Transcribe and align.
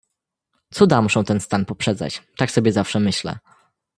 "Cuda 0.73 1.01
muszą 1.01 1.23
ten 1.23 1.39
stan 1.39 1.65
poprzedzać, 1.65 2.23
tak 2.37 2.51
sobie 2.51 2.71
zawsze 2.71 2.99
myślę." 2.99 3.39